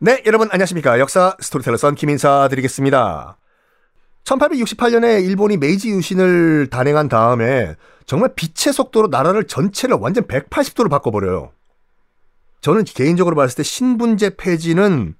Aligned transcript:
네, 0.00 0.22
여러분 0.26 0.48
안녕하십니까. 0.50 0.98
역사 0.98 1.36
스토리텔러 1.40 1.76
썬킴 1.76 2.10
인사 2.10 2.48
드리겠습니다. 2.48 3.38
1868년에 4.24 5.24
일본이 5.24 5.56
메이지 5.56 5.90
유신을 5.90 6.68
단행한 6.70 7.08
다음에 7.08 7.76
정말 8.06 8.34
빛의 8.34 8.72
속도로 8.72 9.08
나라를 9.08 9.46
전체를 9.46 9.96
완전 10.00 10.24
180도로 10.24 10.90
바꿔버려요. 10.90 11.52
저는 12.60 12.84
개인적으로 12.84 13.36
봤을 13.36 13.56
때 13.56 13.62
신분제 13.62 14.36
폐지는 14.36 15.14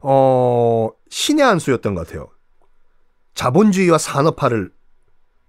어 0.00 0.90
신의 1.10 1.44
한 1.44 1.58
수였던 1.58 1.94
것 1.94 2.06
같아요. 2.06 2.28
자본주의와 3.34 3.98
산업화를 3.98 4.72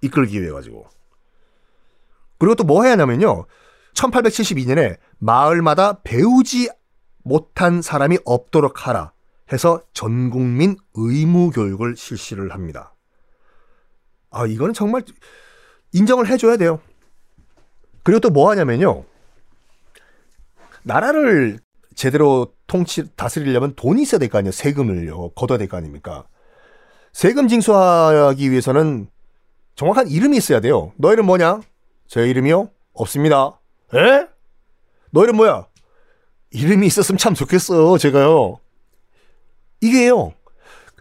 이끌기 0.02 0.42
위해 0.42 0.52
가지고. 0.52 0.86
그리고 2.38 2.56
또 2.56 2.64
뭐 2.66 2.84
해야 2.84 2.94
하냐면요. 2.94 3.46
1872년에 3.96 4.98
마을마다 5.18 6.02
배우지 6.04 6.70
못한 7.30 7.82
사람이 7.82 8.18
없도록 8.26 8.88
하라 8.88 9.14
해서 9.54 9.82
전 9.94 10.30
국민 10.30 10.76
의무 10.96 11.52
교육을 11.52 11.96
실시를 11.96 12.52
합니다. 12.52 12.94
아, 14.32 14.46
이거는 14.46 14.74
정말 14.74 15.04
인정을 15.94 16.28
해줘야 16.28 16.58
돼요. 16.58 16.82
그리고 18.04 18.20
또 18.20 18.30
뭐 18.30 18.50
하냐면요. 18.52 19.06
나라를 20.84 21.60
제대로 21.96 22.54
통치, 22.68 23.04
다스리려면 23.16 23.74
돈이 23.76 24.02
있어야 24.04 24.20
될 24.20 24.30
거 24.30 24.38
아니에요. 24.38 24.52
세금을요. 24.52 25.30
걷어야 25.32 25.58
될 25.58 25.68
거 25.68 25.78
아닙니까? 25.78 26.26
세금 27.12 27.48
징수하기 27.48 28.50
위해서는 28.52 29.10
정확한 29.76 30.08
이름이 30.08 30.38
있어야 30.38 30.60
돼요. 30.60 30.94
너 30.98 31.12
이름 31.12 31.26
뭐냐? 31.26 31.62
제 32.08 32.28
이름이요? 32.28 32.70
없습니다. 32.94 33.60
에? 33.96 34.28
너 35.12 35.24
이름 35.24 35.38
뭐야? 35.38 35.66
이름이 36.52 36.88
있었으면 36.88 37.18
참 37.18 37.34
좋겠어요, 37.34 37.98
제가요. 37.98 38.60
이게요. 39.82 40.34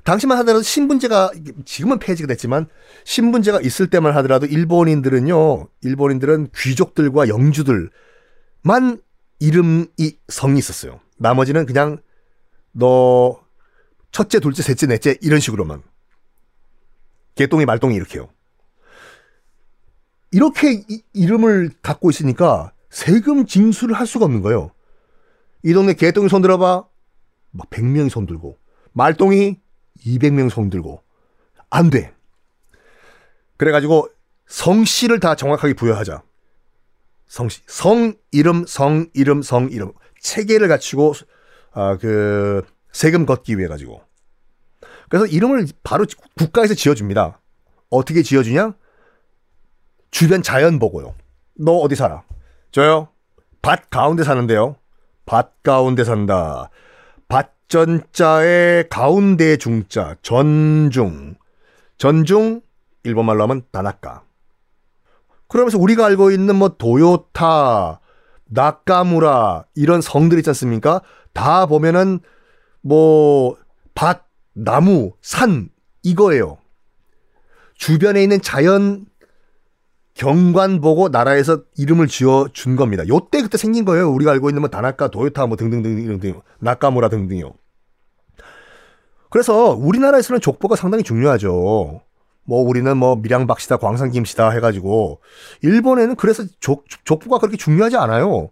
당시만 0.05 0.39
하더라도 0.39 0.63
신분제가 0.63 1.33
지금은 1.65 1.99
폐지가 1.99 2.27
됐지만 2.29 2.67
신분제가 3.05 3.61
있을 3.61 3.91
때만 3.91 4.15
하더라도 4.17 4.47
일본인들은요. 4.47 5.69
일본인들은 5.83 6.49
귀족들과 6.57 7.29
영주들만 7.29 7.91
이름이 9.41 9.87
성이 10.29 10.59
있었어요. 10.59 11.01
나머지는 11.19 11.67
그냥 11.67 11.99
너 12.73 13.41
첫째, 14.13 14.41
둘째, 14.41 14.63
셋째, 14.63 14.87
넷째 14.87 15.19
이런 15.21 15.41
식으로만 15.41 15.83
개똥이 17.35 17.67
말똥이 17.67 17.95
이렇게요. 17.95 18.29
이렇게 20.31 20.73
이, 20.73 21.03
이름을 21.13 21.71
갖고 21.83 22.11
있으니까 22.11 22.73
세금 22.91 23.47
징수를 23.47 23.95
할 23.95 24.07
수가 24.07 24.25
없는 24.25 24.43
거예요. 24.43 24.71
이 25.69 25.75
동네 25.75 25.93
개똥이 25.93 26.31
손 26.31 26.41
들어봐. 26.41 26.87
막 27.51 27.71
100명이 27.71 28.09
손 28.09 28.25
들고. 28.25 28.57
말똥이 28.93 29.61
200명 29.99 30.49
손 30.49 30.71
들고. 30.71 31.03
안 31.69 31.91
돼. 31.91 32.15
그래가지고 33.59 34.09
성씨를 34.47 35.21
다 35.21 35.35
정확하게 35.35 35.75
부여하자. 35.75 36.23
성씨. 37.27 37.61
성, 37.67 38.15
이름, 38.33 38.65
성, 38.67 39.11
이름, 39.13 39.43
성, 39.43 39.69
이름. 39.71 39.93
체계를 40.23 40.69
갖추고, 40.69 41.13
아, 41.73 41.99
그, 41.99 42.63
세금 42.91 43.27
걷기 43.27 43.59
위해 43.59 43.69
가지고. 43.69 44.01
그래서 45.11 45.27
이름을 45.27 45.67
바로 45.83 46.07
국가에서 46.39 46.73
지어줍니다. 46.73 47.43
어떻게 47.91 48.23
지어주냐? 48.23 48.75
주변 50.11 50.43
자연 50.43 50.79
보고요. 50.79 51.15
너 51.59 51.73
어디 51.73 51.95
살아? 51.95 52.23
저요? 52.71 53.09
밭 53.61 53.91
가운데 53.91 54.25
사는데요. 54.25 54.77
밭 55.29 55.63
가운데 55.63 56.05
산다. 56.05 56.71
밭전자의 57.29 58.89
가운데 58.89 59.59
중자, 59.59 60.17
전중. 60.23 61.35
전중, 61.99 62.63
일본 63.03 63.27
말로 63.27 63.43
하면 63.43 63.63
다나카. 63.71 64.23
그러면서 65.47 65.79
우리가 65.79 66.07
알고 66.07 66.31
있는 66.31 66.57
뭐 66.57 66.71
도요타, 66.79 68.01
나카무라 68.47 69.67
이런 69.75 70.01
성들 70.01 70.39
있지 70.39 70.49
않습니까? 70.49 71.03
다 71.35 71.67
보면은 71.67 72.21
뭐 72.81 73.55
밭, 73.95 74.25
나무, 74.55 75.13
산 75.21 75.69
이거예요. 76.03 76.57
주변에 77.75 78.23
있는 78.23 78.41
자연 78.41 79.05
경관 80.19 80.81
보고 80.81 81.09
나라에서 81.09 81.63
이름을 81.77 82.09
지어 82.09 82.49
준 82.53 82.75
겁니다. 82.75 83.07
요때 83.07 83.41
그때 83.41 83.57
생긴 83.57 83.85
거예요. 83.85 84.11
우리가 84.11 84.33
알고 84.33 84.51
있는 84.51 84.61
뭐 84.63 84.69
다나카, 84.69 85.09
도요타 85.09 85.47
뭐 85.47 85.57
등등등 85.57 86.19
등 86.19 86.41
나카무라 86.59 87.09
등등요. 87.09 87.53
그래서 89.31 89.75
우리나라에서는 89.75 90.41
족보가 90.41 90.75
상당히 90.75 91.05
중요하죠. 91.05 92.01
뭐 92.43 92.63
우리는 92.63 92.97
뭐 92.97 93.15
밀양박씨다, 93.15 93.77
광산김씨다 93.77 94.51
해가지고 94.51 95.21
일본에는 95.63 96.17
그래서 96.17 96.43
족, 96.59 96.87
족보가 97.05 97.39
그렇게 97.39 97.57
중요하지 97.57 97.97
않아요. 97.97 98.51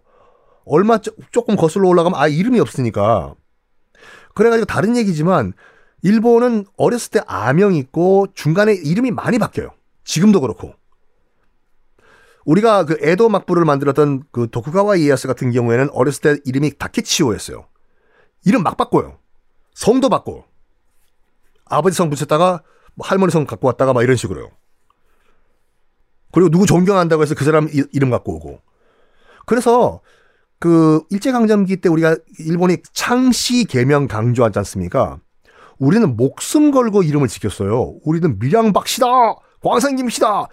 얼마 0.63 0.99
조금 1.31 1.57
거슬러 1.57 1.89
올라가면 1.89 2.17
아 2.17 2.29
이름이 2.29 2.61
없으니까. 2.61 3.35
그래가지고 4.35 4.65
다른 4.67 4.95
얘기지만 4.95 5.51
일본은 6.01 6.65
어렸을 6.77 7.11
때 7.11 7.19
아명 7.27 7.75
있고 7.75 8.27
중간에 8.35 8.73
이름이 8.73 9.11
많이 9.11 9.37
바뀌어요. 9.37 9.71
지금도 10.05 10.39
그렇고. 10.39 10.73
우리가 12.47 12.85
그 12.85 12.97
에도 13.01 13.27
막부를 13.27 13.65
만들었던 13.65 14.23
그 14.31 14.49
도쿠가와 14.49 14.95
이에야스 14.95 15.27
같은 15.27 15.51
경우에는 15.51 15.89
어렸을 15.91 16.21
때 16.21 16.41
이름이 16.45 16.77
다케치오였어요. 16.77 17.67
이름 18.45 18.63
막 18.63 18.77
바꿔요. 18.77 19.19
성도 19.73 20.07
바꿔. 20.07 20.45
아버지 21.65 21.97
성 21.97 22.09
붙였다가 22.09 22.63
뭐 22.95 23.05
할머니 23.05 23.33
성 23.33 23.45
갖고 23.45 23.67
왔다가 23.67 23.91
막 23.91 24.01
이런 24.01 24.15
식으로요. 24.15 24.49
그리고 26.31 26.49
누구 26.49 26.65
존경한다고 26.65 27.21
해서 27.21 27.35
그 27.35 27.43
사람 27.43 27.67
이름 27.91 28.09
갖고 28.09 28.35
오고. 28.35 28.61
그래서 29.45 29.99
그 30.57 31.01
일제강점기 31.09 31.77
때 31.77 31.89
우리가 31.89 32.15
일본이 32.39 32.77
창씨 32.93 33.65
개명 33.65 34.07
강조하지 34.07 34.57
않습니까? 34.59 35.19
우리는 35.79 36.15
목숨 36.15 36.71
걸고 36.71 37.03
이름을 37.03 37.27
지켰어요. 37.27 37.97
우리는 38.05 38.39
밀양박씨다! 38.39 39.05
광산김씨다! 39.61 40.47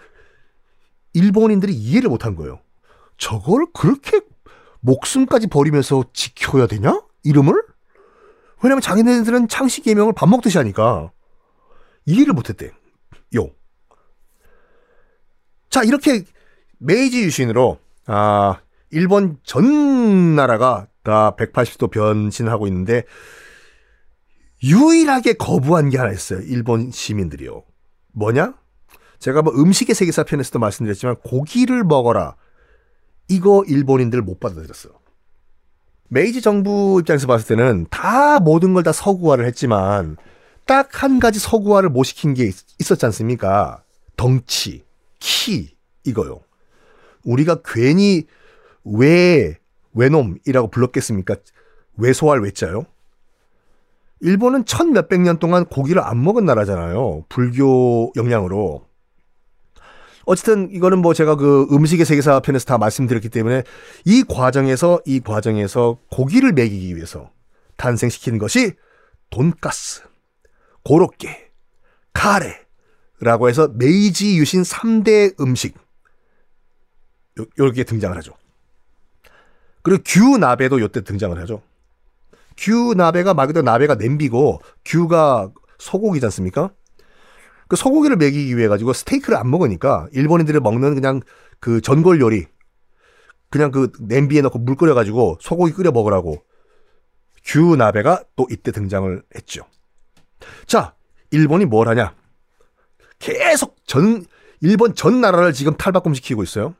일본인들이 1.14 1.72
이해를 1.72 2.10
못한 2.10 2.36
거예요. 2.36 2.60
저걸 3.16 3.66
그렇게 3.72 4.20
목숨까지 4.80 5.46
버리면서 5.46 6.04
지켜야 6.12 6.66
되냐? 6.66 7.00
이름을? 7.22 7.54
왜냐면 8.62 8.80
자기네들은 8.80 9.48
창씨 9.48 9.82
개명을 9.82 10.12
밥 10.12 10.28
먹듯이 10.28 10.58
하니까 10.58 11.10
이해를 12.06 12.34
못했대. 12.34 12.70
요. 13.36 13.50
자 15.70 15.82
이렇게 15.82 16.24
메이지 16.78 17.22
유신으로 17.22 17.78
아 18.06 18.60
일본 18.90 19.38
전 19.42 20.36
나라가 20.36 20.86
다 21.02 21.34
180도 21.36 21.90
변신하고 21.90 22.66
있는데 22.68 23.04
유일하게 24.62 25.34
거부한 25.34 25.90
게 25.90 25.98
하나 25.98 26.12
있어요. 26.12 26.40
일본 26.40 26.90
시민들이요. 26.90 27.64
뭐냐? 28.12 28.54
제가 29.18 29.42
뭐 29.42 29.52
음식의 29.54 29.94
세계사 29.94 30.24
편에서도 30.24 30.58
말씀드렸지만 30.58 31.16
고기를 31.24 31.84
먹어라. 31.84 32.36
이거 33.28 33.64
일본인들 33.66 34.20
못 34.22 34.40
받아들였어요. 34.40 34.92
메이지 36.08 36.42
정부 36.42 36.98
입장에서 37.00 37.26
봤을 37.26 37.56
때는 37.56 37.86
다 37.90 38.38
모든 38.40 38.74
걸 38.74 38.82
다 38.82 38.92
서구화를 38.92 39.46
했지만 39.46 40.16
딱 40.66 40.88
한 41.02 41.18
가지 41.18 41.38
서구화를 41.38 41.88
못 41.88 42.04
시킨 42.04 42.34
게 42.34 42.44
있, 42.44 42.90
었지 42.90 43.04
않습니까? 43.06 43.82
덩치, 44.16 44.84
키, 45.18 45.74
이거요. 46.04 46.40
우리가 47.24 47.60
괜히 47.64 48.26
왜, 48.84 49.58
외놈이라고 49.94 50.68
불렀겠습니까? 50.68 51.36
외소할 51.96 52.40
외자요? 52.40 52.84
일본은 54.20 54.64
천 54.64 54.92
몇백 54.92 55.20
년 55.20 55.38
동안 55.38 55.64
고기를 55.64 56.02
안 56.02 56.22
먹은 56.22 56.44
나라잖아요. 56.44 57.24
불교 57.28 58.12
영향으로. 58.16 58.86
어쨌든 60.26 60.70
이거는 60.70 60.98
뭐 60.98 61.14
제가 61.14 61.36
그 61.36 61.66
음식의 61.70 62.06
세계사 62.06 62.40
편에서 62.40 62.64
다 62.64 62.78
말씀드렸기 62.78 63.28
때문에 63.28 63.62
이 64.04 64.24
과정에서 64.24 65.00
이 65.04 65.20
과정에서 65.20 65.98
고기를 66.10 66.52
먹이기 66.52 66.96
위해서 66.96 67.30
탄생시킨 67.76 68.38
것이 68.38 68.72
돈가스, 69.30 70.02
고로케, 70.84 71.50
카레라고 72.12 73.48
해서 73.48 73.68
메이지 73.74 74.38
유신 74.38 74.62
3대 74.62 75.38
음식 75.40 75.76
요, 77.40 77.46
요렇게 77.58 77.84
등장을 77.84 78.16
하죠. 78.18 78.32
그리고 79.82 80.02
규나베도 80.06 80.80
요때 80.80 81.02
등장을 81.02 81.38
하죠. 81.42 81.62
규나베가 82.56 83.34
말 83.34 83.48
그대로 83.48 83.64
나베가 83.64 83.96
냄비고 83.96 84.60
규가 84.84 85.50
소고기지 85.78 86.24
않습니까? 86.26 86.70
그 87.68 87.76
소고기를 87.76 88.16
먹이기 88.16 88.56
위해 88.56 88.68
가지고 88.68 88.92
스테이크를 88.92 89.38
안 89.38 89.50
먹으니까 89.50 90.08
일본인들이 90.12 90.60
먹는 90.60 90.94
그냥 90.94 91.20
그 91.60 91.80
전골 91.80 92.20
요리 92.20 92.46
그냥 93.50 93.70
그 93.70 93.92
냄비에 94.00 94.40
넣고 94.42 94.58
물 94.58 94.76
끓여 94.76 94.94
가지고 94.94 95.38
소고기 95.40 95.72
끓여 95.72 95.90
먹으라고 95.92 96.44
규나베가 97.44 98.24
또 98.36 98.46
이때 98.50 98.72
등장을 98.72 99.22
했죠. 99.36 99.64
자, 100.66 100.94
일본이 101.30 101.64
뭘 101.64 101.88
하냐? 101.88 102.14
계속 103.18 103.76
전 103.86 104.24
일본 104.60 104.94
전 104.94 105.20
나라를 105.20 105.52
지금 105.52 105.76
탈바꿈시키고 105.76 106.42
있어요. 106.42 106.74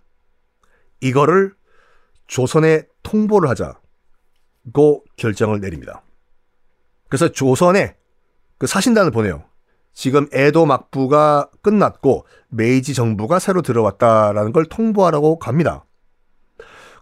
이거를 1.01 1.55
조선에 2.27 2.83
통보를 3.03 3.49
하자고 3.51 5.05
결정을 5.17 5.61
내립니다. 5.61 6.03
그래서 7.09 7.29
조선에 7.29 7.97
그 8.59 8.67
사신단을 8.67 9.11
보내요. 9.11 9.45
지금 9.95 10.29
에도 10.33 10.67
막부가 10.67 11.49
끝났고 11.63 12.27
메이지 12.49 12.95
정부가 12.95 13.39
새로 13.39 13.63
들어왔다라는 13.63 14.53
걸 14.53 14.67
통보하라고 14.67 15.39
갑니다. 15.39 15.85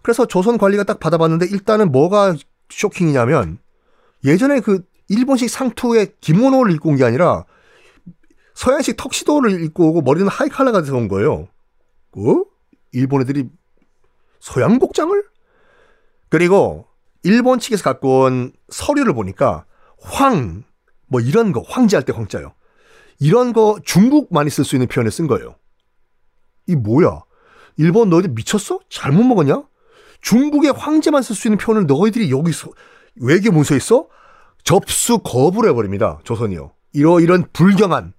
그래서 0.03 0.25
조선 0.25 0.57
관리가 0.57 0.83
딱 0.83 0.99
받아봤는데 0.99 1.47
일단은 1.47 1.91
뭐가 1.91 2.35
쇼킹이냐면 2.69 3.57
예전에 4.23 4.59
그 4.59 4.83
일본식 5.09 5.49
상투에 5.49 6.13
기모노를 6.21 6.71
입고 6.73 6.89
온 6.89 6.95
게 6.97 7.03
아니라 7.03 7.45
서양식 8.53 8.97
턱시도를 8.97 9.63
입고 9.63 9.89
오고 9.89 10.01
머리는 10.01 10.27
하이칼라가 10.27 10.81
돼서 10.81 10.95
온 10.95 11.07
거예요. 11.07 11.47
어? 12.15 12.43
일본 12.91 13.21
애들이 13.21 13.49
서양 14.39 14.77
복장을? 14.77 15.23
그리고 16.29 16.85
일본 17.23 17.59
측에서 17.59 17.83
갖고 17.83 18.21
온 18.21 18.53
서류를 18.69 19.13
보니까 19.13 19.65
황, 19.99 20.63
뭐 21.07 21.21
이런 21.21 21.51
거, 21.51 21.61
황제할 21.61 22.03
때 22.05 22.13
황자요. 22.13 22.53
이런 23.19 23.53
거 23.53 23.77
중국 23.83 24.33
많이 24.33 24.49
쓸 24.49 24.63
수 24.63 24.75
있는 24.75 24.87
표현을 24.87 25.11
쓴 25.11 25.27
거예요. 25.27 25.55
이 26.67 26.75
뭐야? 26.75 27.23
일본 27.77 28.09
너희들 28.09 28.31
미쳤어? 28.31 28.79
잘못 28.89 29.23
먹었냐? 29.23 29.63
중국의 30.21 30.71
황제만 30.71 31.21
쓸 31.21 31.35
수 31.35 31.47
있는 31.47 31.57
표현을 31.57 31.87
너희들이 31.87 32.31
여기서 32.31 32.69
외교 33.15 33.51
문서에 33.51 33.79
써? 33.79 34.07
접수 34.63 35.19
거부를 35.19 35.69
해버립니다. 35.71 36.19
조선이요. 36.23 36.71
이러 36.93 37.19
이런 37.19 37.45
불경한 37.51 38.13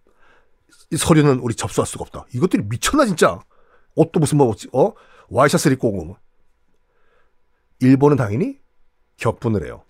서류는 0.96 1.38
우리 1.38 1.54
접수할 1.54 1.86
수가 1.86 2.02
없다. 2.02 2.26
이것들이 2.34 2.64
미쳤나 2.64 3.06
진짜. 3.06 3.40
옷도 3.94 4.20
무슨 4.20 4.38
뭐 4.38 4.54
어? 4.72 4.92
와이셔츠를 5.28 5.74
입고 5.74 5.88
오고. 5.88 6.16
일본은 7.80 8.16
당연히 8.16 8.58
격분을 9.16 9.64
해요. 9.64 9.84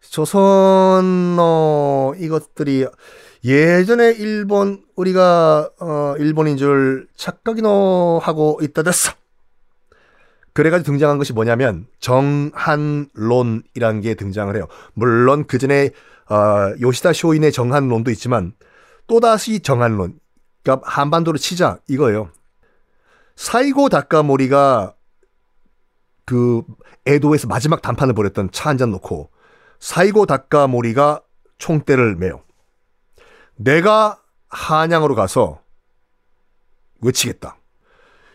조선 0.00 1.36
어 1.38 2.12
이것들이 2.18 2.86
예전에 3.44 4.12
일본 4.12 4.84
우리가 4.94 5.70
어 5.80 6.14
일본인 6.18 6.56
줄 6.56 7.08
착각이노 7.16 8.20
하고 8.22 8.58
있다 8.62 8.82
됐어. 8.82 9.12
그래가지고 10.52 10.92
등장한 10.92 11.18
것이 11.18 11.32
뭐냐면 11.32 11.86
정한론이라는 12.00 14.00
게 14.02 14.14
등장을 14.14 14.54
해요. 14.54 14.68
물론 14.94 15.46
그 15.46 15.58
전에 15.58 15.90
어, 16.28 16.72
요시다 16.80 17.12
쇼인의 17.12 17.52
정한론도 17.52 18.10
있지만 18.12 18.52
또다시 19.06 19.60
정한론. 19.60 20.18
그러니까 20.62 20.86
한반도를 20.88 21.40
치자 21.40 21.78
이거예요. 21.88 22.30
사이고 23.34 23.88
다카모리가 23.88 24.94
그 26.26 26.62
에도에서 27.06 27.48
마지막 27.48 27.82
단판을 27.82 28.14
벌였던 28.14 28.50
차 28.52 28.68
한 28.68 28.78
잔 28.78 28.90
놓고 28.92 29.30
사이고 29.80 30.26
다카모리가 30.26 31.22
총대를 31.58 32.14
매요. 32.16 32.42
내가 33.56 34.20
한양으로 34.48 35.14
가서 35.14 35.62
외치겠다. 37.00 37.56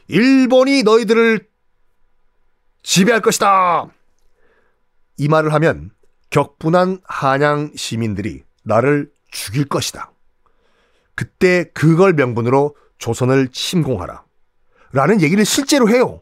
일본이 0.08 0.84
너희들을 0.84 1.48
지배할 2.84 3.22
것이다. 3.22 3.88
이 5.18 5.28
말을 5.28 5.54
하면 5.54 5.92
격분한 6.30 7.02
한양 7.06 7.72
시민들이 7.76 8.44
나를 8.64 9.12
죽일 9.32 9.66
것이다. 9.66 10.12
그때 11.16 11.66
그걸 11.74 12.14
명분으로 12.14 12.76
조선을 12.98 13.50
침공하라. 13.50 14.24
라는 14.92 15.22
얘기를 15.22 15.44
실제로 15.46 15.90
해요. 15.90 16.22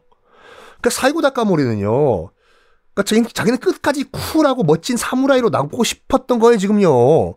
그러니까 0.78 0.90
사이고 0.90 1.20
다카모리는요. 1.22 2.30
그러니까 2.94 3.02
자기, 3.04 3.22
자기는 3.32 3.58
끝까지 3.58 4.04
쿨하고 4.10 4.64
멋진 4.64 4.96
사무라이로 4.96 5.50
나오고 5.50 5.84
싶었던 5.84 6.38
거예요, 6.38 6.58
지금요. 6.58 7.36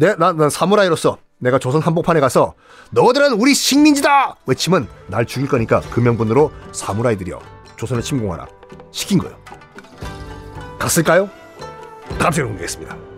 내, 0.00 0.16
나, 0.16 0.32
난 0.32 0.48
사무라이로서 0.48 1.18
내가 1.40 1.58
조선 1.58 1.82
한복판에 1.82 2.20
가서 2.20 2.54
너희들은 2.92 3.34
우리 3.34 3.52
식민지다! 3.52 4.36
외치면 4.46 4.88
날 5.08 5.26
죽일 5.26 5.46
거니까 5.46 5.82
그 5.90 6.00
명분으로 6.00 6.50
사무라이들이여 6.72 7.38
조선을 7.76 8.02
침공하라. 8.02 8.46
시킨 8.92 9.18
거예요. 9.18 9.36
갔을까요? 10.78 11.28
다음 12.18 12.32
시간에 12.32 12.48
공개하겠습니다. 12.48 13.09